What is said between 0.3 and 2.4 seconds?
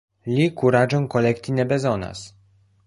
Li kuraĝon kolekti ne bezonas.